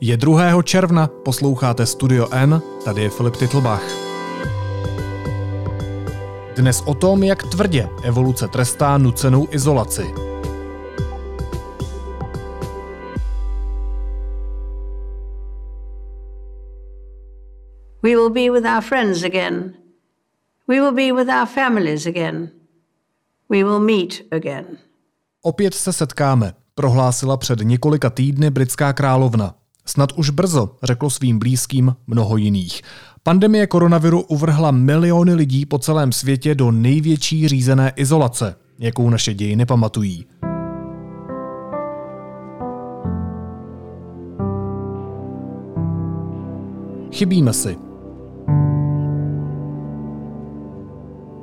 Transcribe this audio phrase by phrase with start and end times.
[0.00, 0.62] Je 2.
[0.62, 3.82] června, posloucháte Studio N, tady je Filip Titlbach.
[6.56, 10.02] Dnes o tom, jak tvrdě evoluce trestá nucenou izolaci.
[18.02, 19.74] We will be with our friends again.
[20.68, 22.50] We will be with our families again.
[23.48, 24.66] We will meet again.
[25.42, 29.54] Opět se setkáme, prohlásila před několika týdny britská královna.
[29.88, 32.82] Snad už brzo, řeklo svým blízkým mnoho jiných.
[33.22, 39.66] Pandemie koronaviru uvrhla miliony lidí po celém světě do největší řízené izolace, jakou naše dějiny
[39.66, 40.26] pamatují.
[47.12, 47.76] Chybíme si.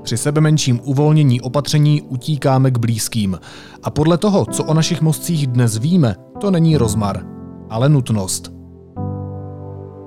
[0.04, 3.40] Při sebe menším uvolnění opatření utíkáme k blízkým.
[3.84, 7.33] A podle toho, co o našich mozcích dnes víme, to není rozmar,
[7.74, 8.52] ale nutnost.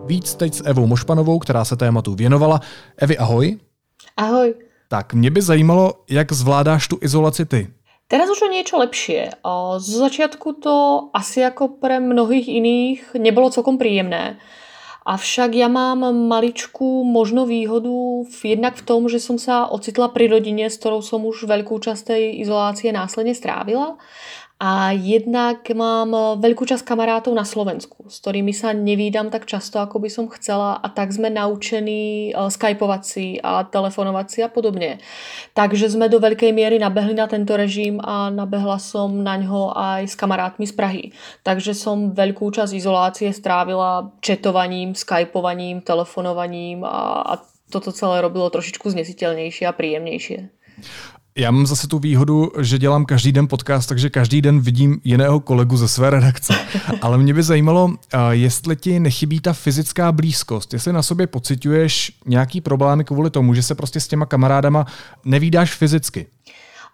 [0.07, 2.60] Víc teď s Evou Mošpanovou, která se tématu věnovala.
[2.96, 3.59] Evi, ahoj.
[4.16, 4.54] Ahoj.
[4.88, 7.68] Tak mě by zajímalo, jak zvládáš tu izolaci ty.
[8.07, 9.35] Teraz už o niečo lepšie.
[9.82, 14.38] Z začiatku to asi ako pre mnohých iných nebolo celkom príjemné.
[15.02, 20.30] Avšak ja mám maličkú možno výhodu v, jednak v tom, že som sa ocitla pri
[20.30, 23.99] rodine, s ktorou som už veľkú časť tej izolácie následne strávila
[24.57, 30.01] a jednak mám veľkú časť kamarátov na Slovensku, s ktorými sa nevídam tak často, ako
[30.01, 34.96] by som chcela a tak sme naučení e, skypovať si a telefonovať si a podobne.
[35.52, 40.09] Takže sme do veľkej miery nabehli na tento režim a nabehla som na ňo aj
[40.09, 41.04] s kamarátmi z Prahy.
[41.45, 47.34] Takže som veľkú časť izolácie strávila četovaním, skypovaním, telefonovaním a, a
[47.68, 50.38] toto celé robilo trošičku znesiteľnejšie a príjemnejšie.
[51.38, 55.40] Já mám zase tu výhodu, že dělám každý den podcast, takže každý den vidím jiného
[55.40, 56.54] kolegu ze své redakce.
[57.02, 57.90] Ale mě by zajímalo,
[58.30, 63.62] jestli ti nechybí ta fyzická blízkost, jestli na sobě pociťuješ nějaký problémy kvůli tomu, že
[63.62, 64.87] se prostě s těma kamarádama
[65.25, 66.27] nevídáš fyzicky.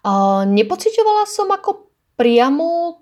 [0.03, 1.87] Uh, nepocitovala som ako
[2.19, 2.99] priamo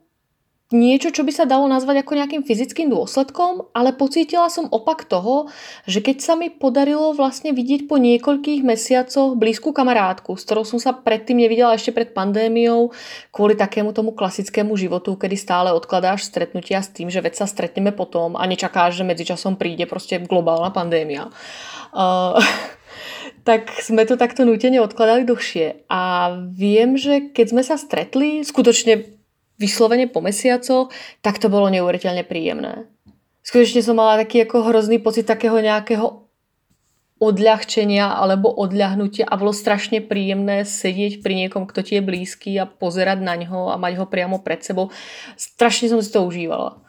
[0.72, 5.52] niečo, čo by sa dalo nazvať ako nejakým fyzickým dôsledkom, ale pocítila som opak toho,
[5.84, 10.80] že keď sa mi podarilo vlastne vidieť po niekoľkých mesiacoch blízku kamarátku, s ktorou som
[10.80, 12.96] sa predtým nevidela ešte pred pandémiou,
[13.36, 17.92] kvôli takému tomu klasickému životu, kedy stále odkladáš stretnutia s tým, že veď sa stretneme
[17.92, 21.30] potom a nečakáš, že medzičasom príde proste globálna pandémia.
[21.92, 22.40] Uh,
[23.48, 25.88] tak sme to takto nutene odkladali dlhšie.
[25.92, 29.21] A viem, že keď sme sa stretli, skutočne
[29.62, 30.90] vyslovene po mesiacoch,
[31.22, 32.90] tak to bolo neuveriteľne príjemné.
[33.46, 36.26] Skutočne som mala taký ako hrozný pocit takého nejakého
[37.22, 42.66] odľahčenia alebo odľahnutia a bolo strašne príjemné sedieť pri niekom, kto ti je blízky a
[42.66, 44.90] pozerať na ňo a mať ho priamo pred sebou.
[45.38, 46.82] Strašne som si to užívala.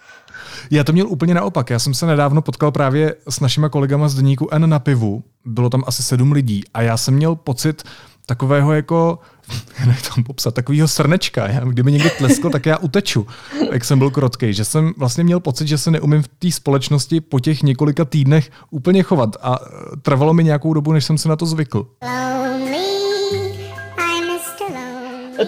[0.70, 1.70] Já to měl úplně naopak.
[1.70, 5.22] Já jsem se nedávno potkal právě s našima kolegama z deníku N na pivu.
[5.44, 7.82] Bylo tam asi sedm lidí a já jsem měl pocit,
[8.26, 9.18] takového jako,
[9.86, 11.48] jak to popsat, takového srnečka.
[11.48, 13.26] Já, kdyby někdo tleskl, tak já uteču,
[13.72, 14.54] jak jsem byl krotký.
[14.54, 18.50] Že jsem vlastně měl pocit, že se neumím v té společnosti po těch několika týdnech
[18.70, 19.36] úplně chovat.
[19.42, 19.58] A
[20.02, 21.86] trvalo mi nějakou dobu, než jsem se na to zvykl.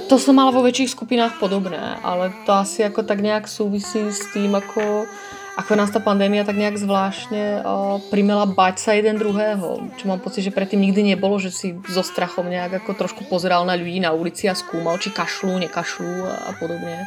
[0.08, 4.26] To som mala vo väčších skupinách podobné, ale to asi ako tak nejak súvisí s
[4.34, 5.06] tým, ako
[5.54, 7.62] ako nás tá pandémia tak nejak zvláštne
[8.10, 9.86] primela bať sa jeden druhého.
[9.94, 13.62] Čo mám pocit, že predtým nikdy nebolo, že si so strachom nejak ako trošku pozeral
[13.62, 17.06] na ľudí na ulici a skúmal, či kašľú, nekašľú a, a podobne.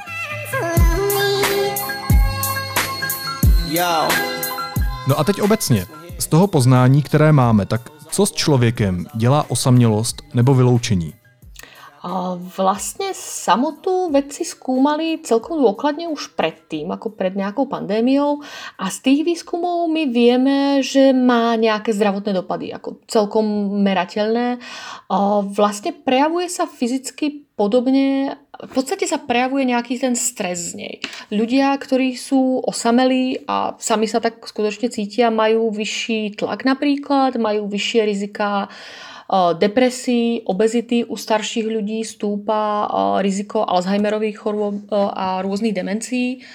[5.08, 5.86] No a teď obecně,
[6.20, 11.14] z toho poznání, které máme, tak co s člověkem dělá osamělost nebo vyloučení?
[12.56, 18.40] Vlastne samotú vedci skúmali celkom dôkladne už predtým, ako pred nejakou pandémiou
[18.80, 23.44] a z tých výskumov my vieme, že má nejaké zdravotné dopady, ako celkom
[23.84, 24.64] merateľné.
[25.52, 30.96] Vlastne prejavuje sa fyzicky podobne, v podstate sa prejavuje nejaký ten stres z nej.
[31.34, 37.68] Ľudia, ktorí sú osamelí a sami sa tak skutočne cítia, majú vyšší tlak napríklad, majú
[37.68, 38.70] vyššie rizika
[39.60, 42.88] depresí, obezity u starších ľudí stúpa
[43.20, 46.48] riziko Alzheimerových chorôb a rôznych demencií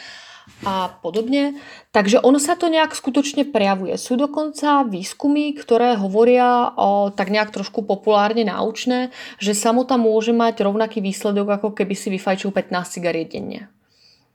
[0.63, 1.59] a podobne.
[1.91, 3.99] Takže ono sa to nejak skutočne prejavuje.
[3.99, 9.11] Sú dokonca výskumy, ktoré hovoria o, tak nejak trošku populárne naučné,
[9.43, 13.69] že samota môže mať rovnaký výsledok, ako keby si vyfajčil 15 cigariet denne.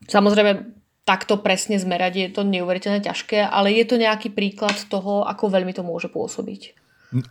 [0.05, 5.47] Samozrejme, takto presne zmerať je to neuveriteľne ťažké, ale je to nejaký príklad toho, ako
[5.47, 6.76] veľmi to môže pôsobiť.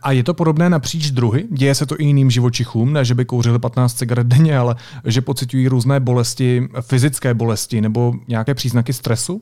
[0.01, 1.47] A je to podobné napříč druhy?
[1.51, 4.75] Děje se to i jiným živočichům, ne že by kouřili 15 cigaret denně, ale
[5.05, 9.41] že pocitují různé bolesti, fyzické bolesti nebo nějaké příznaky stresu?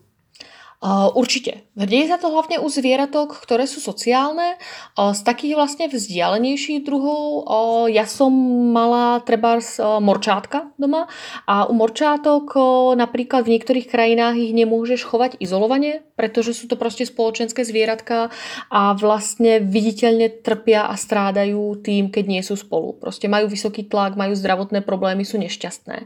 [1.15, 1.65] Určite.
[1.73, 4.61] Deje sa to hlavne u zvieratok, ktoré sú sociálne.
[4.93, 8.29] Z takých vlastne vzdialenejších druhov uh, ja som
[8.69, 11.09] mala treba morčátka doma
[11.49, 12.53] a u morčátok
[12.93, 18.29] napríklad v niektorých krajinách ich nemôžeš chovať izolovane, pretože sú to proste spoločenské zvieratka
[18.69, 22.93] a vlastne viditeľne trpia a strádajú tým, keď nie sú spolu.
[22.93, 26.05] Proste majú vysoký tlak, majú zdravotné problémy, sú nešťastné.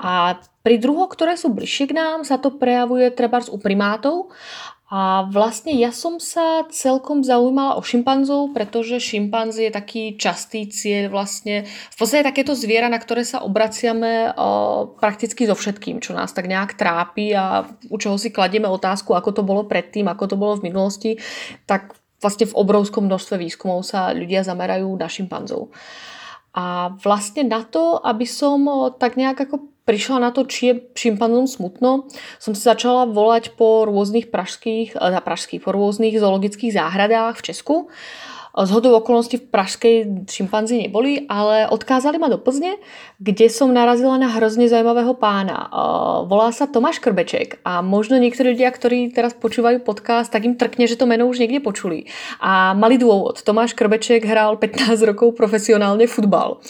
[0.00, 4.32] A pri druhoch, ktoré sú bližšie k nám, sa to prejavuje trebárs u primátov
[4.88, 11.12] a vlastne ja som sa celkom zaujímala o šimpanzov, pretože šimpanz je taký častý cieľ
[11.12, 11.68] vlastne.
[11.68, 14.48] V podstate takéto zviera, na ktoré sa obraciame o,
[14.96, 19.40] prakticky so všetkým, čo nás tak nejak trápi a u čoho si kladieme otázku, ako
[19.40, 21.18] to bolo predtým, ako to bolo v minulosti,
[21.68, 25.74] tak vlastne v obrovskom množstve výskumov sa ľudia zamerajú na šimpanzov.
[26.54, 28.62] A vlastne na to, aby som
[28.94, 32.08] tak nejak ako prišla na to, či je šimpanzom smutno,
[32.40, 37.76] som si začala volať po rôznych pražských, teda pražských, po rôznych zoologických záhradách v Česku
[38.54, 39.96] z hodou okolností v Pražskej
[40.30, 42.78] šimpanzi neboli, ale odkázali ma do Plzne,
[43.18, 45.66] kde som narazila na hrozne zaujímavého pána.
[46.30, 50.86] Volá sa Tomáš Krbeček a možno niektorí ľudia, ktorí teraz počúvajú podcast, tak im trkne,
[50.86, 52.06] že to meno už niekde počuli.
[52.38, 53.42] A mali dôvod.
[53.42, 56.62] Tomáš Krbeček hral 15 rokov profesionálne futbal.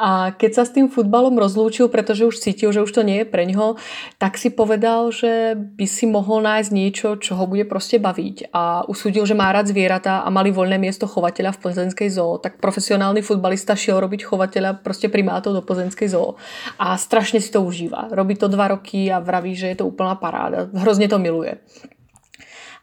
[0.00, 3.26] A keď sa s tým futbalom rozlúčil, pretože už cítil, že už to nie je
[3.28, 3.76] pre ňoho,
[4.16, 8.56] tak si povedal, že by si mohol nájsť niečo, čo ho bude proste baviť.
[8.56, 12.38] A usúdil, že má rád zvieratá a mali voľné miesto chovať chovateľa v plzeňskej zoo,
[12.38, 16.38] tak profesionálny futbalista šiel robiť chovateľa proste primátov do plzeňskej zoo.
[16.78, 18.14] A strašne si to užíva.
[18.14, 20.70] Robí to dva roky a vraví, že je to úplná paráda.
[20.70, 21.58] Hrozne to miluje.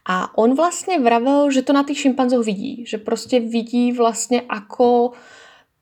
[0.04, 2.84] A on vlastne vravel, že to na tých šimpanzoch vidí.
[2.84, 5.16] Že proste vidí vlastne ako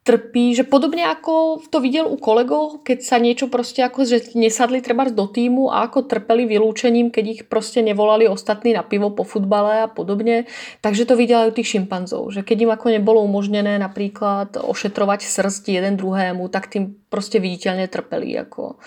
[0.02, 4.82] trpí, že podobne ako to videl u kolegov, keď sa niečo proste ako, že nesadli
[4.82, 9.22] treba do týmu a ako trpeli vylúčením, keď ich proste nevolali ostatní na pivo po
[9.22, 10.50] futbale a podobne.
[10.82, 15.22] Takže to videl aj u tých šimpanzov, že keď im ako nebolo umožnené napríklad ošetrovať
[15.22, 18.34] srst jeden druhému, tak tým proste viditeľne trpeli.
[18.42, 18.82] Ako.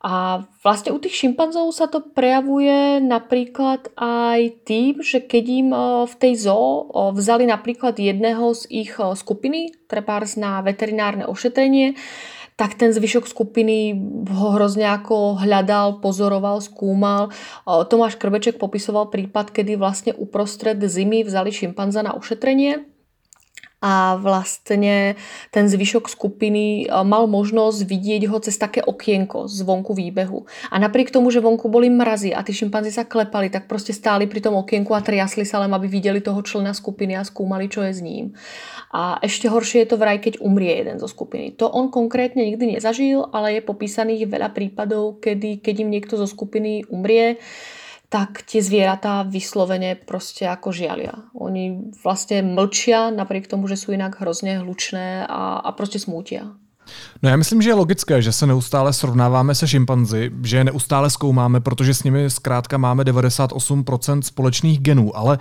[0.00, 5.68] A vlastne u tých šimpanzov sa to prejavuje napríklad aj tým, že keď im
[6.08, 12.00] v tej zoo vzali napríklad jedného z ich skupiny, trebárs na veterinárne ošetrenie,
[12.56, 13.96] tak ten zvyšok skupiny
[14.28, 17.32] ho hrozne ako hľadal, pozoroval, skúmal.
[17.64, 22.88] Tomáš Krbeček popisoval prípad, kedy vlastne uprostred zimy vzali šimpanza na ošetrenie
[23.80, 25.16] a vlastne
[25.48, 30.44] ten zvyšok skupiny e, mal možnosť vidieť ho cez také okienko z vonku výbehu.
[30.68, 34.28] A napriek tomu, že vonku boli mrazy a tí šimpanzi sa klepali, tak proste stáli
[34.28, 37.80] pri tom okienku a triasli sa len, aby videli toho člena skupiny a skúmali, čo
[37.88, 38.36] je s ním.
[38.92, 41.56] A ešte horšie je to vraj, keď umrie jeden zo skupiny.
[41.56, 46.28] To on konkrétne nikdy nezažil, ale je popísaných veľa prípadov, kedy, keď im niekto zo
[46.28, 47.40] skupiny umrie,
[48.10, 51.30] tak tie zvieratá vyslovene proste ako žialia.
[51.38, 56.50] Oni vlastne mlčia napriek tomu, že sú inak hrozne hlučné a, a proste smútia.
[57.22, 61.10] No já myslím, že je logické, že se neustále srovnáváme se šimpanzi, že je neustále
[61.10, 65.38] zkoumáme, protože s nimi zkrátka máme 98% společných genů, ale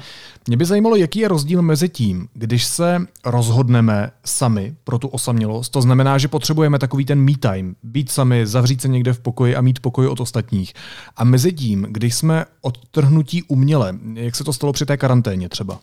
[0.47, 5.69] mě by zajímalo, jaký je rozdíl mezi tím, když se rozhodneme sami pro tu osamělost,
[5.69, 9.55] to znamená, že potřebujeme takový ten me time, být sami, zavřít se někde v pokoji
[9.55, 10.73] a mít pokoj od ostatních.
[11.15, 15.79] A mezi tím, když jsme odtrhnutí uměle, jak se to stalo při té karanténě třeba?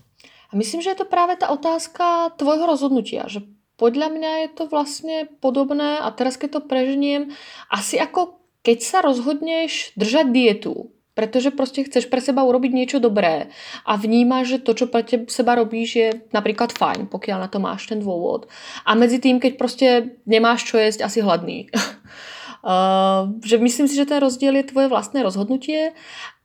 [0.53, 3.43] A myslím, že je to práve tá otázka tvojho rozhodnutia, že
[3.77, 7.33] podľa mňa je to vlastne podobné a teraz keď to preženiem,
[7.69, 13.49] asi ako keď sa rozhodneš držať dietu, pretože proste chceš pre seba urobiť niečo dobré
[13.89, 15.01] a vnímaš, že to, čo pre
[15.33, 18.53] seba robíš, je napríklad fajn, pokiaľ na to máš ten dôvod.
[18.85, 19.89] A medzi tým, keď proste
[20.29, 21.73] nemáš čo jesť, asi hladný.
[21.73, 25.97] uh, že myslím si, že ten rozdiel je tvoje vlastné rozhodnutie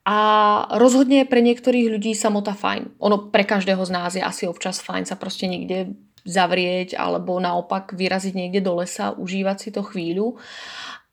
[0.07, 0.17] a
[0.79, 2.95] rozhodne je pre niektorých ľudí samota fajn.
[3.03, 5.93] Ono pre každého z nás je asi občas fajn sa proste niekde
[6.25, 10.37] zavrieť alebo naopak vyraziť niekde do lesa, užívať si to chvíľu.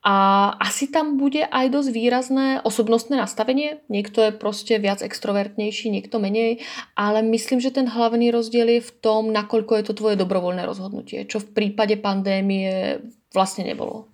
[0.09, 3.83] A asi tam bude aj dosť výrazné osobnostné nastavenie.
[3.91, 6.63] Niekto je proste viac extrovertnejší, niekto menej,
[6.95, 11.27] ale myslím, že ten hlavný rozdiel je v tom, nakoľko je to tvoje dobrovoľné rozhodnutie,
[11.27, 13.03] čo v prípade pandémie
[13.35, 14.09] vlastne nebolo.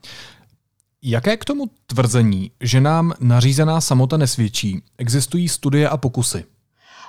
[1.05, 6.54] Jaké k tomu tvrzení, že nám nařízená samota nesvědčí, existují studie a pokusy?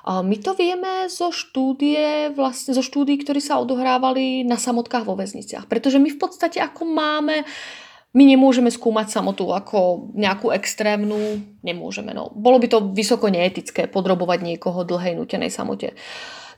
[0.05, 5.65] My to vieme zo štúdie, vlastne zo štúdí, ktorí sa odohrávali na samotkách vo väzniciach.
[5.65, 7.41] Pretože my v podstate ako máme
[8.15, 12.15] my nemôžeme skúmať samotu ako nejakú extrémnu, nemôžeme.
[12.15, 12.31] No.
[12.31, 15.91] Bolo by to vysoko neetické podrobovať niekoho dlhej nutenej samote.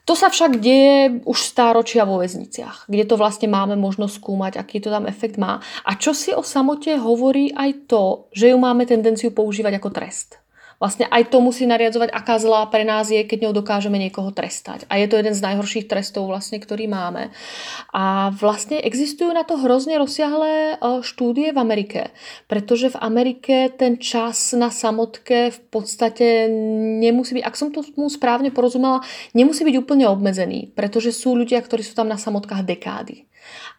[0.05, 4.79] To sa však deje už stáročia vo väzniciach, kde to vlastne máme možnosť skúmať, aký
[4.79, 5.59] to tam efekt má.
[5.83, 10.39] A čo si o samote hovorí aj to, že ju máme tendenciu používať ako trest.
[10.77, 14.85] Vlastne aj to musí nariadzovať, aká zlá pre nás je, keď ňou dokážeme niekoho trestať.
[14.93, 17.33] A je to jeden z najhorších trestov, vlastne, ktorý máme.
[17.97, 22.01] A vlastne existujú na to hrozne rozsiahlé e, štúdie v Amerike,
[22.45, 26.45] pretože v Amerike ten čas na samotke v podstate
[27.01, 27.81] nemusí byť, ak som to
[28.13, 29.01] správne porozumela,
[29.33, 33.25] nemusí byť úplne obmedzený, pretože sú ľudia, ktorí sú tam na samotkách dekády.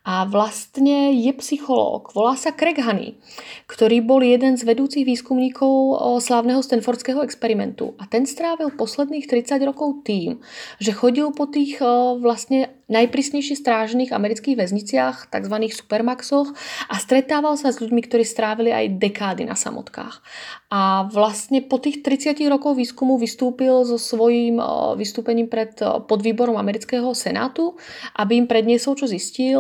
[0.09, 3.21] A vlastne je psychológ, volá sa Craig Honey,
[3.69, 7.93] ktorý bol jeden z vedúcich výskumníkov slávneho Stanfordského experimentu.
[8.01, 10.41] A ten strávil posledných 30 rokov tým,
[10.81, 11.83] že chodil po tých
[12.23, 15.57] vlastne najprísnejšie strážených amerických väzniciach, tzv.
[15.69, 16.57] supermaxoch
[16.89, 20.25] a stretával sa s ľuďmi, ktorí strávili aj dekády na samotkách.
[20.73, 24.57] A vlastne po tých 30 rokov výskumu vystúpil so svojím
[24.97, 25.77] vystúpením pred
[26.09, 27.77] podvýborom amerického senátu,
[28.17, 29.58] aby im predniesol, čo zistil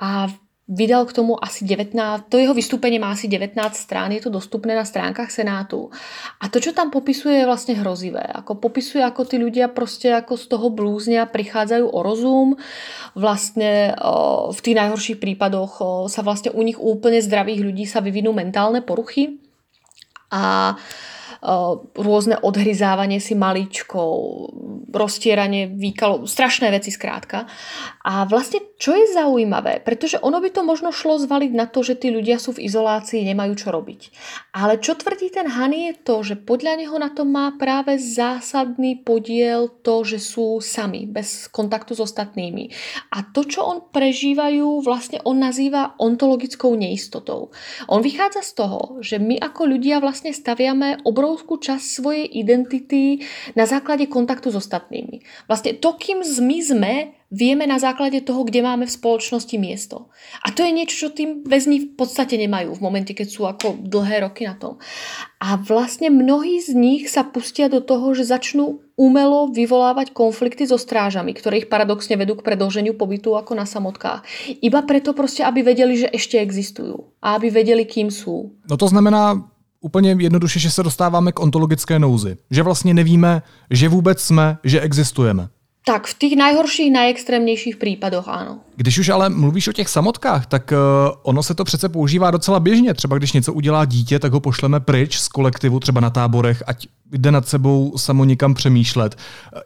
[0.00, 0.32] a
[0.70, 4.78] vydal k tomu asi 19, to jeho vystúpenie má asi 19 strán, je to dostupné
[4.78, 5.90] na stránkach Senátu.
[6.38, 8.22] A to, čo tam popisuje, je vlastne hrozivé.
[8.22, 12.48] Ako popisuje, ako tí ľudia proste ako z toho blúznia prichádzajú o rozum.
[13.18, 13.98] Vlastne
[14.54, 19.42] v tých najhorších prípadoch sa vlastne u nich úplne zdravých ľudí sa vyvinú mentálne poruchy.
[20.30, 20.78] A
[21.96, 24.48] rôzne odhryzávanie si maličkov,
[24.92, 27.48] roztieranie výkalov, strašné veci skrátka.
[28.04, 32.00] A vlastne čo je zaujímavé, pretože ono by to možno šlo zvaliť na to, že
[32.00, 34.00] tí ľudia sú v izolácii, nemajú čo robiť.
[34.56, 39.04] Ale čo tvrdí ten Hany je to, že podľa neho na to má práve zásadný
[39.04, 42.72] podiel to, že sú sami, bez kontaktu s ostatnými.
[43.12, 47.52] A to, čo on prežívajú, vlastne on nazýva ontologickou neistotou.
[47.84, 53.22] On vychádza z toho, že my ako ľudia vlastne staviame obrovskú obrovskú časť svojej identity
[53.54, 55.22] na základe kontaktu s ostatnými.
[55.46, 56.94] Vlastne to, kým my sme,
[57.30, 60.10] vieme na základe toho, kde máme v spoločnosti miesto.
[60.42, 63.78] A to je niečo, čo tým väzni v podstate nemajú v momente, keď sú ako
[63.78, 64.82] dlhé roky na tom.
[65.38, 70.76] A vlastne mnohí z nich sa pustia do toho, že začnú umelo vyvolávať konflikty so
[70.76, 74.26] strážami, ktoré ich paradoxne vedú k predlženiu pobytu ako na samotkách.
[74.60, 78.58] Iba preto proste, aby vedeli, že ešte existujú a aby vedeli, kým sú.
[78.66, 79.46] No to znamená,
[79.80, 82.36] úplně jednoduše, že se dostáváme k ontologické nouzi.
[82.50, 85.48] Že vlastně nevíme, že vůbec jsme, že existujeme.
[85.86, 88.58] Tak v těch najhorších, najextrémnějších případoch ano.
[88.76, 92.60] Když už ale mluvíš o těch samotkách, tak uh, ono se to přece používá docela
[92.60, 92.94] běžně.
[92.94, 96.86] Třeba když něco udělá dítě, tak ho pošleme pryč z kolektivu, třeba na táborech, ať
[97.12, 99.16] jde nad sebou samo nikam přemýšlet.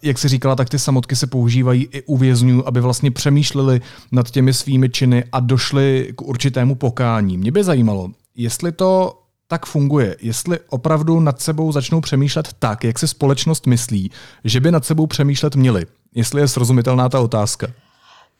[0.02, 3.80] Jak si říkala, tak ty samotky se používají i u vězňů, aby vlastně přemýšleli
[4.12, 7.38] nad těmi svými činy a došli k určitému pokání.
[7.38, 12.98] Mě by zajímalo, jestli to tak funguje, jestli opravdu nad sebou začnou přemýšlet tak, jak
[12.98, 14.10] si společnost myslí,
[14.44, 15.86] že by nad sebou přemýšlet měli.
[16.14, 17.66] Jestli je srozumitelná ta otázka.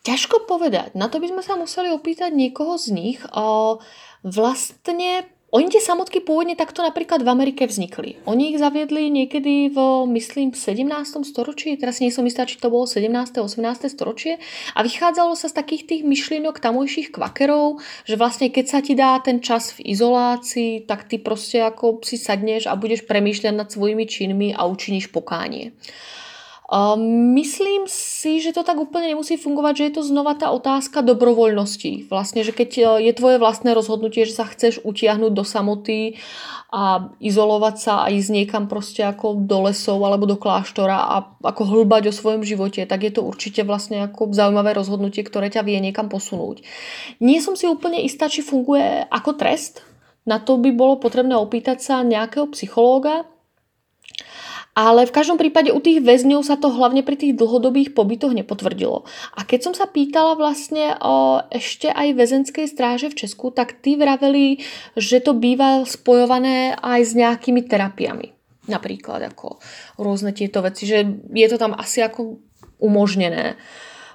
[0.04, 0.92] Ťažko povedať.
[0.92, 3.18] Na to by sme sa museli opýtať niekoho z nich.
[4.20, 8.18] Vlastne oni tie samotky pôvodne takto napríklad v Amerike vznikli.
[8.26, 9.78] Oni ich zaviedli niekedy v,
[10.10, 10.90] myslím, 17.
[11.22, 13.06] storočí, teraz nie som istá, či to bolo 17.
[13.38, 13.62] 18.
[13.86, 14.42] storočie
[14.74, 19.14] a vychádzalo sa z takých tých myšlienok tamojších kvakerov, že vlastne keď sa ti dá
[19.22, 24.10] ten čas v izolácii, tak ty proste ako si sadneš a budeš premýšľať nad svojimi
[24.10, 25.70] činmi a učiníš pokánie.
[27.38, 32.10] Myslím si, že to tak úplne nemusí fungovať, že je to znova tá otázka dobrovoľnosti.
[32.10, 36.18] Vlastne, že keď e, je tvoje vlastné rozhodnutie, že sa chceš utiahnuť do samoty
[36.74, 41.16] a izolovať sa a ísť niekam proste ako do lesov alebo do kláštora a
[41.46, 45.62] ako hlbať o svojom živote, tak je to určite vlastne ako zaujímavé rozhodnutie, ktoré ťa
[45.62, 46.66] vie niekam posunúť.
[47.22, 49.86] Nie som si úplne istá, či funguje ako trest.
[50.26, 53.30] Na to by bolo potrebné opýtať sa nejakého psychológa,
[54.74, 59.06] ale v každom prípade u tých väzňov sa to hlavne pri tých dlhodobých pobytoch nepotvrdilo.
[59.38, 63.94] A keď som sa pýtala vlastne o ešte aj väzenskej stráže v Česku, tak tí
[63.94, 64.66] vraveli,
[64.98, 68.34] že to býva spojované aj s nejakými terapiami.
[68.66, 69.62] Napríklad ako
[70.00, 72.42] rôzne tieto veci, že je to tam asi ako
[72.82, 73.54] umožnené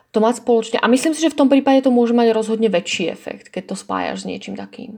[0.09, 0.77] to mať spoločne.
[0.81, 3.75] A myslím si, že v tom prípade to môže mať rozhodne väčší efekt, keď to
[3.77, 4.97] spájaš s niečím takým.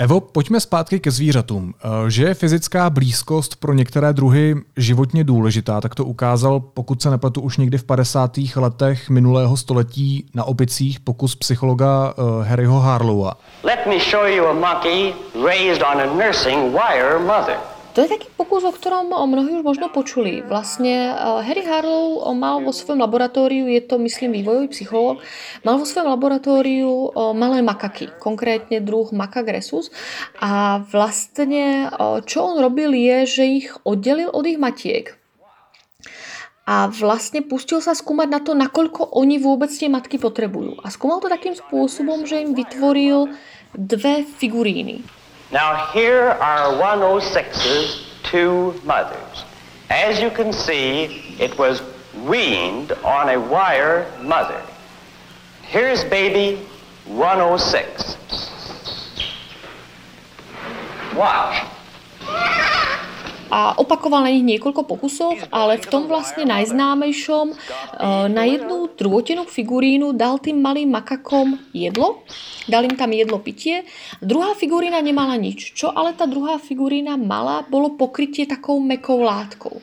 [0.00, 1.74] Evo, pojďme zpátky ke zvířatům.
[1.84, 7.10] Eh, že je fyzická blízkost pro některé druhy životně důležitá, tak to ukázal, pokud se
[7.10, 8.30] nepletu, už někdy v 50.
[8.56, 13.34] letech minulého století na opicích pokus psychologa uh, Harryho Harlowa.
[13.62, 15.14] Let me show you a monkey
[15.46, 17.56] raised on a nursing wire mother.
[17.90, 20.46] To je taký pokus, o ktorom mnohí už možno počuli.
[20.46, 21.10] Vlastne
[21.42, 25.18] Harry Harlow mal vo svojom laboratóriu, je to myslím vývojový psychológ,
[25.66, 29.90] mal vo svojom laboratóriu malé makaky, konkrétne druh makagresus
[30.38, 31.90] a vlastne
[32.30, 35.18] čo on robil je, že ich oddelil od ich matiek
[36.70, 40.78] a vlastne pustil sa skúmať na to, nakoľko oni vôbec tie matky potrebujú.
[40.86, 43.34] A skúmal to takým spôsobom, že im vytvoril
[43.74, 45.02] dve figuríny.
[45.52, 49.44] Now here are 106s two mothers.
[49.90, 51.82] As you can see, it was
[52.24, 54.62] weaned on a wire mother.
[55.62, 56.64] Here's baby
[57.06, 58.16] 106.
[61.16, 61.69] Watch.
[63.50, 67.54] A opakoval na nich niekoľko pokusov, ale v tom vlastne najznámejšom e,
[68.30, 72.22] na jednu druhotenú figurínu dal tým malým makakom jedlo,
[72.70, 73.82] dal im tam jedlo pitie.
[74.22, 75.74] Druhá figurína nemala nič.
[75.74, 79.82] Čo ale tá druhá figurína mala, bolo pokrytie takou mekou látkou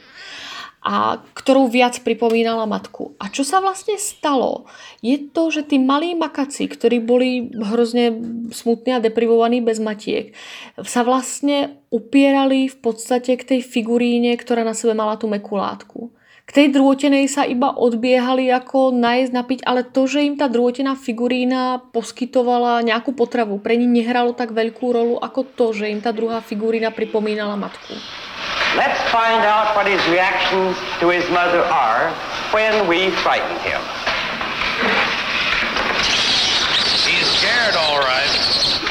[0.87, 3.19] a ktorou viac pripomínala matku.
[3.19, 4.63] A čo sa vlastne stalo,
[5.03, 8.15] je to, že tí malí makaci, ktorí boli hrozne
[8.55, 10.31] smutní a deprivovaní bez matiek,
[10.79, 16.15] sa vlastne upierali v podstate k tej figuríne, ktorá na sebe mala tú mekú látku.
[16.47, 20.95] K tej drôtenej sa iba odbiehali ako nájsť napiť, ale to, že im tá drôtená
[20.95, 26.15] figurína poskytovala nejakú potravu, pre nich nehralo tak veľkú rolu ako to, že im tá
[26.15, 27.91] druhá figurína pripomínala matku.
[28.77, 32.13] Let's find out what his reactions to his mother are
[32.53, 33.81] when we frighten him.
[37.01, 38.29] He's scared, all right.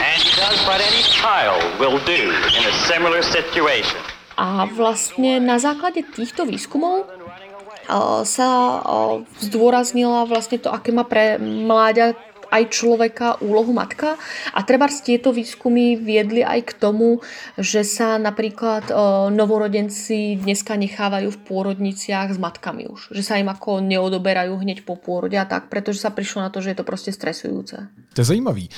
[0.02, 4.02] And he does what any child will do in a similar situation.
[4.34, 8.48] A vlastne na základe týchto výskumov eh, sa
[8.82, 12.18] eh, zdôraznila vlastne to, aké má pre mláďa
[12.50, 14.18] aj človeka úlohu matka
[14.54, 17.20] a treba tieto výskumy viedli aj k tomu,
[17.58, 18.88] že sa napríklad
[19.34, 23.12] novorodenci dneska nechávajú v pôrodniciach s matkami už.
[23.12, 26.62] Že sa im ako neodoberajú hneď po pôrode a tak, pretože sa prišlo na to,
[26.62, 27.90] že je to proste stresujúce.
[28.14, 28.70] To je zajímavý.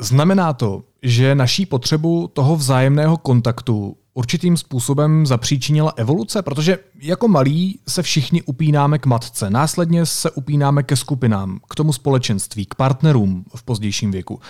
[0.00, 6.42] Znamená to, že naší potřebu toho vzájemného kontaktu určitým způsobem zapříčinila evoluce?
[6.42, 11.92] Protože jako malí se všichni upínáme k matce, následně se upínáme ke skupinám, k tomu
[11.92, 14.40] společenství, k partnerům v pozdějším věku.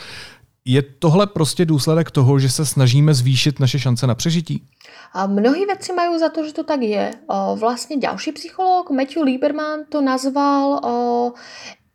[0.64, 4.62] Je tohle prostě důsledek toho, že se snažíme zvýšit naše šance na přežití?
[5.12, 7.10] A mnohí vedci majú za to, že to tak je.
[7.56, 10.78] Vlastne ďalší psychológ Matthew Lieberman to nazval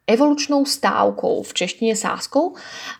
[0.06, 2.54] evolučnou stávkou, v češtine sáskou.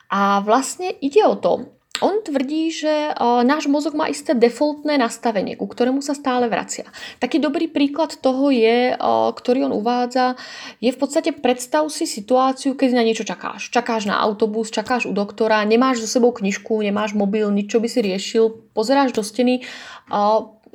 [0.10, 1.70] A vlastne ide o to,
[2.04, 3.16] on tvrdí, že
[3.48, 6.84] náš mozog má isté defaultné nastavenie, ku ktorému sa stále vracia.
[7.24, 9.00] Taký dobrý príklad toho je,
[9.32, 10.36] ktorý on uvádza,
[10.84, 13.72] je v podstate predstav si situáciu, keď na niečo čakáš.
[13.72, 17.88] Čakáš na autobus, čakáš u doktora, nemáš so sebou knižku, nemáš mobil, nič, čo by
[17.88, 19.64] si riešil, pozeráš do steny.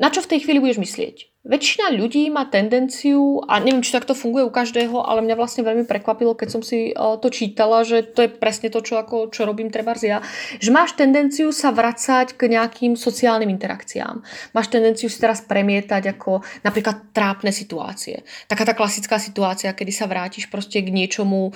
[0.00, 1.16] Na čo v tej chvíli budeš myslieť?
[1.40, 5.88] Väčšina ľudí má tendenciu, a neviem, či takto funguje u každého, ale mňa vlastne veľmi
[5.88, 9.72] prekvapilo, keď som si to čítala, že to je presne to, čo, ako, čo robím
[9.72, 10.20] treba ja,
[10.60, 14.20] že máš tendenciu sa vracať k nejakým sociálnym interakciám.
[14.52, 18.24] Máš tendenciu si teraz premietať ako napríklad trápne situácie.
[18.44, 21.52] Taká tá klasická situácia, kedy sa vrátiš proste k niečomu,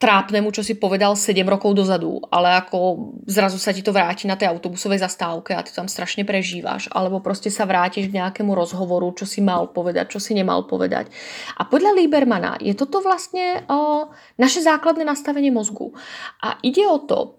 [0.00, 4.32] trápnemu, čo si povedal 7 rokov dozadu, ale ako zrazu sa ti to vráti na
[4.32, 9.12] tej autobusovej zastávke a ty tam strašne prežívaš, alebo proste sa vrátiš k nejakému rozhovoru,
[9.12, 11.12] čo si mal povedať, čo si nemal povedať.
[11.60, 14.08] A podľa Liebermana je toto vlastne o,
[14.40, 15.92] naše základné nastavenie mozgu.
[16.40, 17.36] A ide o to,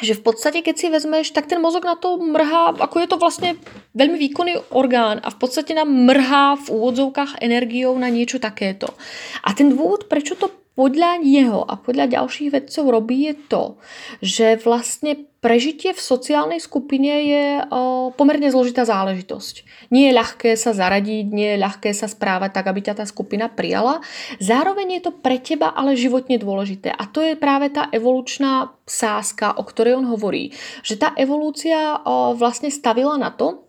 [0.00, 3.20] že v podstate, keď si vezmeš, tak ten mozog na to mrhá, ako je to
[3.20, 3.50] vlastne
[3.92, 8.96] veľmi výkonný orgán a v podstate nám mrhá v úvodzovkách energiou na niečo takéto.
[9.44, 10.48] A ten dôvod, prečo to
[10.80, 13.64] podľa neho a podľa ďalších vedcov robí je to,
[14.24, 19.88] že vlastne prežitie v sociálnej skupine je o, pomerne zložitá záležitosť.
[19.92, 23.52] Nie je ľahké sa zaradiť, nie je ľahké sa správať tak, aby ťa tá skupina
[23.52, 24.00] prijala.
[24.40, 26.96] Zároveň je to pre teba ale životne dôležité.
[26.96, 30.56] A to je práve tá evolučná sáska, o ktorej on hovorí.
[30.80, 33.68] Že tá evolúcia o, vlastne stavila na to,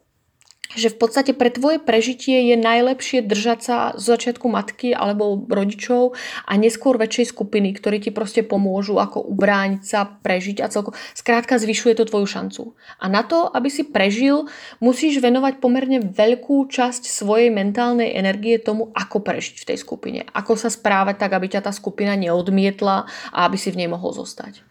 [0.76, 6.16] že v podstate pre tvoje prežitie je najlepšie držať sa z začiatku matky alebo rodičov
[6.48, 10.96] a neskôr väčšej skupiny, ktorí ti proste pomôžu ako ubrániť sa, prežiť a celko.
[11.16, 12.62] Skrátka zvyšuje to tvoju šancu.
[13.00, 14.48] A na to, aby si prežil,
[14.80, 20.20] musíš venovať pomerne veľkú časť svojej mentálnej energie tomu, ako prežiť v tej skupine.
[20.32, 24.16] Ako sa správať tak, aby ťa tá skupina neodmietla a aby si v nej mohol
[24.16, 24.64] zostať.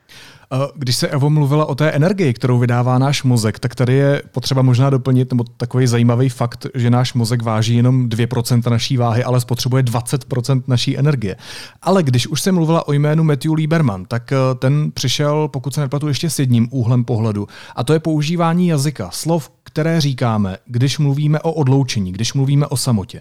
[0.74, 4.62] Když se Evo mluvila o té energii, kterou vydává náš mozek, tak tady je potřeba
[4.62, 9.40] možná doplnit, nebo takový zajímavý fakt, že náš mozek váží jenom 2% naší váhy, ale
[9.40, 11.36] spotřebuje 20% naší energie.
[11.82, 15.80] Ale když už se mluvila o jménu Matthew Lieberman, tak eh, ten přišel, pokud se
[15.80, 17.46] nepletu, ještě s jedním úhlem pohledu.
[17.76, 22.76] A to je používání jazyka, slov, které říkáme, když mluvíme o odloučení, když mluvíme o
[22.76, 23.20] samotě.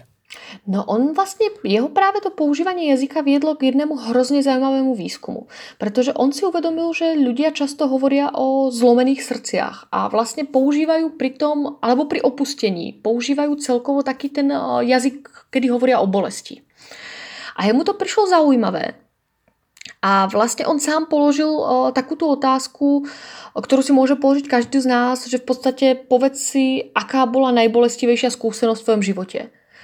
[0.66, 5.46] No on vlastne, jeho práve to používanie jazyka viedlo k jednému hrozne zaujímavému výskumu.
[5.80, 11.30] Pretože on si uvedomil, že ľudia často hovoria o zlomených srdciach a vlastne používajú pri
[11.38, 14.50] tom, alebo pri opustení, používajú celkovo taký ten
[14.84, 16.62] jazyk, kedy hovoria o bolesti.
[17.58, 18.96] A jemu to prišlo zaujímavé,
[20.00, 23.04] A vlastne on sám položil uh, takúto otázku,
[23.52, 28.32] ktorú si môže položiť každý z nás, že v podstate povedz si, aká bola najbolestivejšia
[28.32, 29.40] skúsenosť v tvojom živote.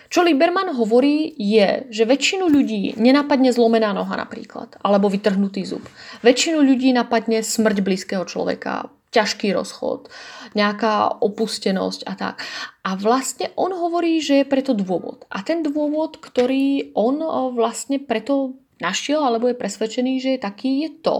[0.06, 5.82] Čo Lieberman hovorí je, že väčšinu ľudí nenapadne zlomená noha napríklad, alebo vytrhnutý zub.
[6.22, 10.12] Väčšinu ľudí napadne smrť blízkeho človeka, ťažký rozchod,
[10.52, 12.36] nejaká opustenosť a tak.
[12.84, 15.24] A vlastne on hovorí, že je preto dôvod.
[15.32, 17.22] A ten dôvod, ktorý on
[17.56, 21.18] vlastne preto našiel alebo je presvedčený, že je taký, je to,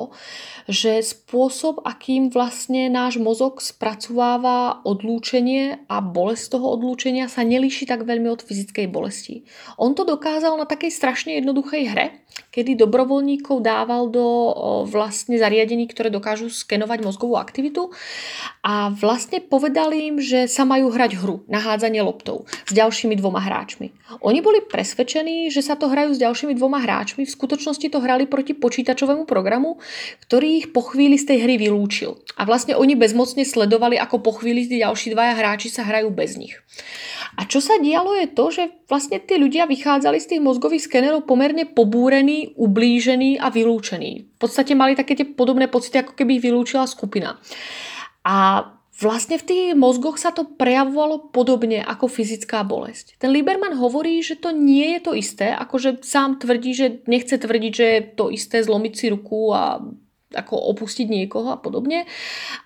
[0.68, 8.04] že spôsob, akým vlastne náš mozog spracováva odlúčenie a bolesť toho odlúčenia sa nelíši tak
[8.04, 9.48] veľmi od fyzickej bolesti.
[9.80, 12.06] On to dokázal na takej strašne jednoduchej hre,
[12.52, 14.26] kedy dobrovoľníkov dával do
[14.88, 17.88] vlastne zariadení, ktoré dokážu skenovať mozgovú aktivitu
[18.60, 23.40] a vlastne povedali im, že sa majú hrať hru na hádzanie loptou s ďalšími dvoma
[23.40, 23.92] hráčmi.
[24.20, 28.26] Oni boli presvedčení, že sa to hrajú s ďalšími dvoma hráčmi, v skutočnosti to hrali
[28.26, 29.78] proti počítačovému programu,
[30.26, 32.18] ktorý ich po chvíli z tej hry vylúčil.
[32.34, 36.34] A vlastne oni bezmocne sledovali, ako po chvíli tí ďalší dvaja hráči sa hrajú bez
[36.34, 36.58] nich.
[37.38, 41.30] A čo sa dialo je to, že vlastne tí ľudia vychádzali z tých mozgových skenerov
[41.30, 44.26] pomerne pobúrení, ublížení a vylúčení.
[44.34, 47.38] V podstate mali také tie podobné pocity, ako keby ich vylúčila skupina.
[48.26, 53.20] A Vlastne v tých mozgoch sa to prejavovalo podobne ako fyzická bolesť.
[53.20, 57.72] Ten Lieberman hovorí, že to nie je to isté, akože sám tvrdí, že nechce tvrdiť,
[57.76, 59.84] že je to isté zlomiť si ruku a
[60.34, 62.04] ako opustiť niekoho a podobne,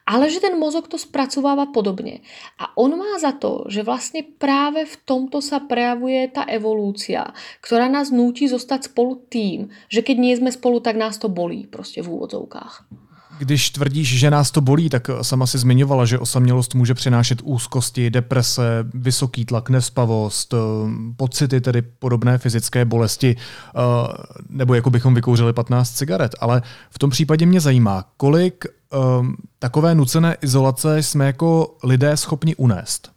[0.08, 2.24] ale že ten mozog to spracováva podobne.
[2.56, 7.86] A on má za to, že vlastne práve v tomto sa prejavuje tá evolúcia, ktorá
[7.86, 12.00] nás núti zostať spolu tým, že keď nie sme spolu, tak nás to bolí proste
[12.00, 12.88] v úvodzovkách.
[13.40, 18.11] Když tvrdíš, že nás to bolí, tak sama si zmiňovala, že osamělost může přinášet úzkosti,
[18.11, 20.57] deprese, vysoký tlak, nespavost, eh,
[21.16, 23.81] pocity tedy podobné fyzické bolesti, eh,
[24.48, 26.35] nebo jako bychom vykouřili 15 cigaret.
[26.40, 28.96] Ale v tom případě mě zajímá, kolik eh,
[29.59, 33.11] takové nucené izolace jsme jako lidé schopni unést?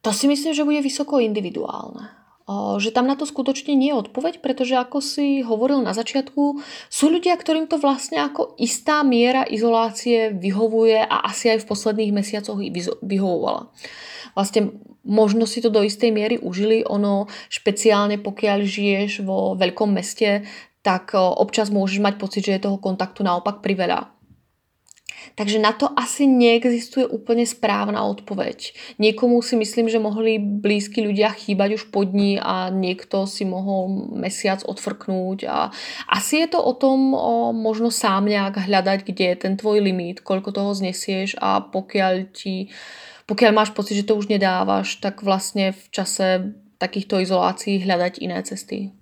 [0.00, 4.44] To si myslím, že bude vysoko individuálne že tam na to skutočne nie je odpoveď,
[4.44, 6.60] pretože ako si hovoril na začiatku,
[6.92, 12.12] sú ľudia, ktorým to vlastne ako istá miera izolácie vyhovuje a asi aj v posledných
[12.12, 12.60] mesiacoch
[13.00, 13.72] vyhovovala.
[14.36, 20.44] Vlastne možno si to do istej miery užili, ono špeciálne pokiaľ žiješ vo veľkom meste,
[20.84, 24.13] tak občas môžeš mať pocit, že je toho kontaktu naopak priveľa.
[25.32, 28.76] Takže na to asi neexistuje úplne správna odpoveď.
[29.00, 34.12] Niekomu si myslím, že mohli blízki ľudia chýbať už pod dní a niekto si mohol
[34.12, 35.48] mesiac odfrknúť.
[35.48, 35.72] A
[36.08, 40.20] asi je to o tom o, možno sám nejak hľadať, kde je ten tvoj limit,
[40.20, 42.72] koľko toho znesieš a pokiaľ ti
[43.24, 48.44] pokiaľ máš pocit, že to už nedávaš, tak vlastne v čase takýchto izolácií hľadať iné
[48.44, 48.92] cesty.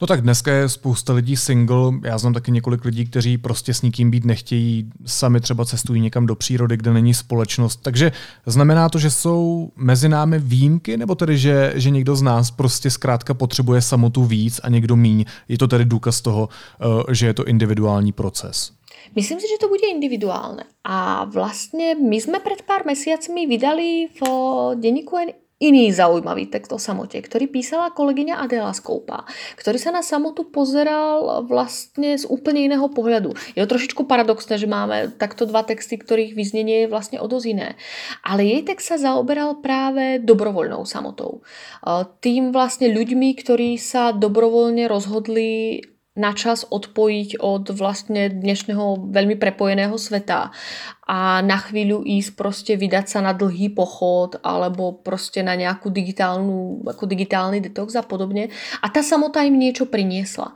[0.00, 3.82] No tak dneska je spousta lidí single, já znám taky několik lidí, kteří prostě s
[3.82, 7.80] nikým být nechtějí, sami třeba cestují někam do přírody, kde není společnost.
[7.82, 8.12] Takže
[8.46, 12.90] znamená to, že jsou mezi námi výjimky, nebo tedy, že, že někdo z nás prostě
[12.90, 15.24] zkrátka potřebuje samotu víc a někdo míň.
[15.48, 16.48] Je to tedy důkaz toho,
[16.80, 18.72] eh, že je to individuální proces.
[19.16, 20.68] Myslím si, že to bude individuálne.
[20.84, 24.20] A vlastne my sme pred pár mesiacmi vydali v
[24.76, 25.16] denníku
[25.58, 29.26] iný zaujímavý text o samote, ktorý písala kolegyňa Adela Skoupa,
[29.58, 33.34] ktorý sa na samotu pozeral vlastne z úplne iného pohľadu.
[33.58, 37.26] Je to trošičku paradoxné, že máme takto dva texty, ktorých vyznenie je vlastne o.
[38.22, 41.42] Ale jej text sa zaoberal práve dobrovoľnou samotou.
[42.22, 45.82] Tým vlastne ľuďmi, ktorí sa dobrovoľne rozhodli
[46.18, 50.50] na čas odpojiť od vlastne dnešného veľmi prepojeného sveta
[51.08, 56.84] a na chvíľu ísť proste vydať sa na dlhý pochod alebo proste na nejakú digitálnu,
[56.84, 58.52] ako digitálny detox a podobne.
[58.84, 60.52] A tá samota im niečo priniesla.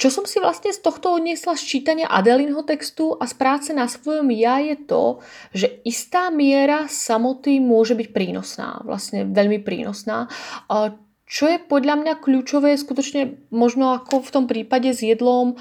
[0.00, 3.84] Čo som si vlastne z tohto odniesla z čítania Adelinho textu a z práce na
[3.84, 5.20] svojom ja je to,
[5.52, 10.32] že istá miera samoty môže byť prínosná, vlastne veľmi prínosná
[11.32, 15.56] čo je podľa mňa kľúčové, skutočne možno ako v tom prípade s jedlom,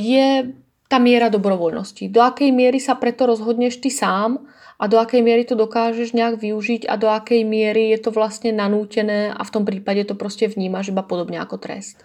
[0.00, 0.56] je
[0.88, 2.08] tá miera dobrovoľnosti.
[2.08, 4.40] Do akej miery sa preto rozhodneš ty sám
[4.80, 8.56] a do akej miery to dokážeš nejak využiť a do akej miery je to vlastne
[8.56, 11.96] nanútené a v tom prípade to prostě vnímáš iba podobně jako trest.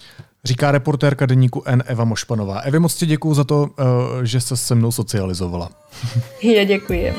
[0.44, 2.60] Říká reportérka deníku N Eva Mošpanová.
[2.60, 5.70] Evi, moc ti děkuju za to, eh, že se se mnou socializovala.
[6.44, 7.14] Já děkuji.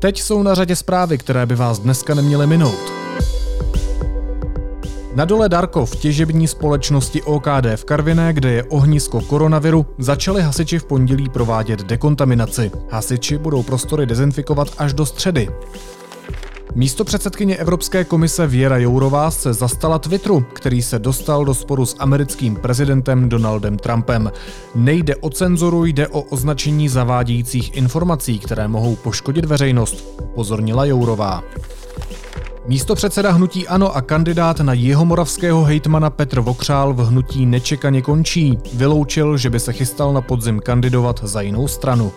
[0.00, 2.92] Teď jsou na řadě zprávy, které by vás dneska neměly minout.
[5.14, 10.84] Na dole Darkov, těžební společnosti OKD v Karviné, kde je ohnisko koronaviru, začali hasiči v
[10.84, 12.70] pondělí provádět dekontaminaci.
[12.90, 15.48] Hasiči budou prostory dezinfikovat až do středy.
[16.74, 21.96] Místo předsedkyně Evropské komise Věra Jourová se zastala Twitteru, který se dostal do sporu s
[21.98, 24.32] americkým prezidentem Donaldem Trumpem.
[24.74, 31.42] Nejde o cenzuru, jde o označení zavádějících informací, které mohou poškodit veřejnost, pozornila Jourová.
[32.66, 38.58] Místo předseda hnutí Ano a kandidát na jihomoravského hejtmana Petr Vokřál v hnutí nečekaně končí.
[38.74, 42.12] Vyloučil, že by se chystal na podzim kandidovat za jinou stranu.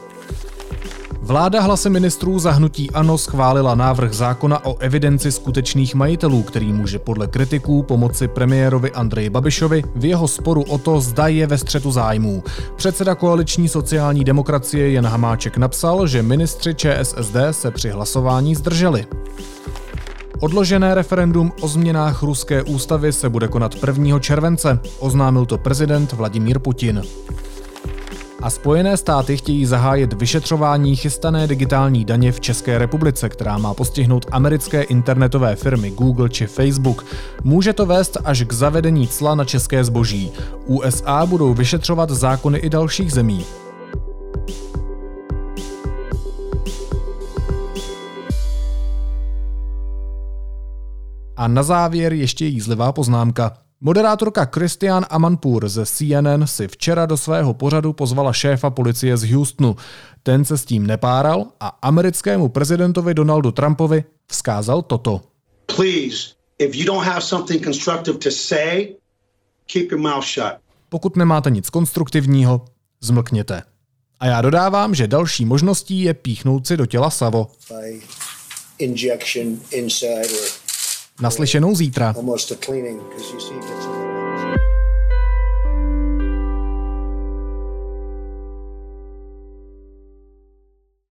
[1.26, 7.00] Vláda hlasy ministrů za hnutí ANO schválila návrh zákona o evidenci skutečných majitelů, který může
[7.00, 11.92] podle kritiků pomoci premiérovi Andreji Babišovi v jeho sporu o to, zda je ve střetu
[11.92, 12.44] zájmů.
[12.76, 19.06] Předseda koaliční sociální demokracie Jan Hamáček napsal, že ministři ČSSD se při hlasování zdrželi.
[20.40, 24.20] Odložené referendum o změnách ruské ústavy se bude konat 1.
[24.20, 27.02] července, oznámil to prezident Vladimír Putin.
[28.44, 34.26] A Spojené státy chtějí zahájit vyšetřování chystané digitální daně v České republice, která má postihnout
[34.32, 37.06] americké internetové firmy Google či Facebook.
[37.44, 40.32] Může to vést až k zavedení cla na české zboží.
[40.66, 43.46] USA budou vyšetřovat zákony i dalších zemí.
[51.38, 53.63] A na závěr ještě jízlivá poznámka.
[53.86, 59.76] Moderátorka Christian Amanpur ze CNN si včera do svého pořadu pozvala šéfa policie z Houstonu.
[60.24, 65.22] Ten se s tím nepáral a americkému prezidentovi Donaldu Trumpovi vzkázal toto.
[65.76, 66.18] Please,
[66.60, 68.96] if you don't have something constructive to say,
[69.74, 70.54] keep your mouth shut.
[70.90, 72.66] Pokud nemáte nic konstruktivního,
[73.02, 73.62] zmlkněte.
[74.20, 77.48] A já dodávám, že další možností je píchnout si do těla savo.
[78.80, 80.63] Injection inside or
[81.24, 82.14] Naslyšenou zítra.